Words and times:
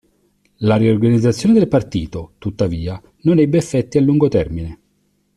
La 0.61 0.77
riorganizzazione 0.77 1.53
del 1.53 1.67
partito, 1.67 2.33
tuttavia, 2.39 2.99
non 3.17 3.37
ebbe 3.37 3.59
effetti 3.59 3.99
a 3.99 4.01
lungo 4.01 4.29
termine. 4.29 4.79